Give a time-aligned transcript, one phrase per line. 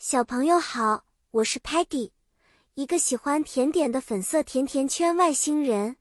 [0.00, 2.12] 小朋友好，我是 Patty，
[2.74, 5.96] 一个喜欢甜点的粉色甜甜圈外星人。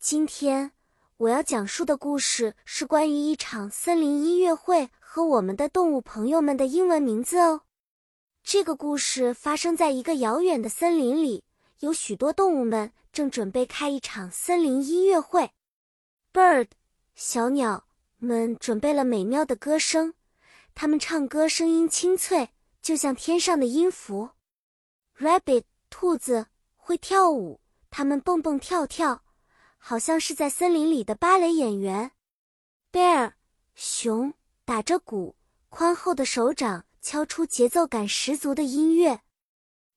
[0.00, 0.72] 今天
[1.18, 7.64] 我要讲述的故事是关于一场森林音乐会和我们的动物朋友们的英文名字哦。
[8.42, 11.44] 这个故事发生在一个遥远的森林里，
[11.80, 15.50] 有许多动物们正准备开一场森林音乐会。
[16.32, 16.68] Bird，
[17.14, 17.84] 小鸟
[18.16, 20.14] 们准备了美妙的歌声，
[20.74, 22.48] 它们唱歌声音清脆。
[22.82, 24.30] 就像天上的音符
[25.16, 29.22] ，Rabbit 兔子会跳舞，它们蹦蹦跳跳，
[29.78, 32.10] 好像是在森林里的芭蕾演员。
[32.90, 33.34] Bear
[33.76, 34.34] 熊
[34.64, 35.36] 打着鼓，
[35.68, 39.20] 宽厚的手掌敲出节奏感十足的音乐。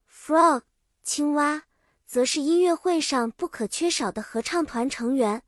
[0.07, 0.61] Frog
[1.01, 1.63] 青蛙
[2.05, 5.41] 则是音乐会上不可缺少的合唱团成员，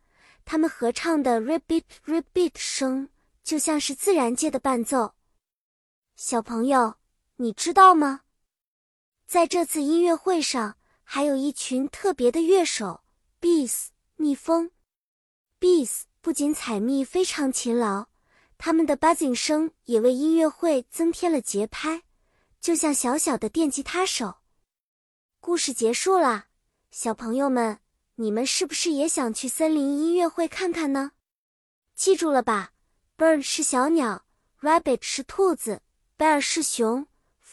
[0.44, 3.10] 他们合唱的 Rabbit Rabbit 声
[3.44, 5.14] 就像是自然界的伴奏。
[6.16, 6.96] 小朋友。
[7.40, 8.22] 你知道吗？
[9.28, 13.02] 在这次音乐会上，还有一群特别的乐手
[13.40, 14.72] ，bees 蜜蜂。
[15.60, 18.08] bees 不仅采蜜非常勤劳，
[18.58, 22.02] 他们的 buzzing 声也为音乐会增添了节拍，
[22.60, 24.38] 就像小小的电吉他手。
[25.40, 26.46] 故事结束了，
[26.90, 27.80] 小朋友们，
[28.16, 31.12] 你们是不是也想去森林音乐会看看呢？
[31.94, 32.72] 记住了吧
[33.16, 34.26] ？bird 是小鸟
[34.60, 35.84] ，rabbit 是兔子
[36.18, 37.06] ，bear 是熊。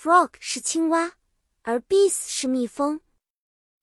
[0.05, 1.13] Frog 是青蛙，
[1.63, 3.01] 而 Bees 是蜜蜂。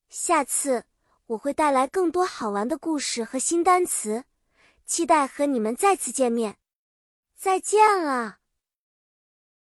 [0.08, 0.86] 下次
[1.26, 4.26] 我会带来更多好玩的故事和新单词，
[4.86, 6.60] 期待和你们再次见面。
[7.36, 8.41] 再见了。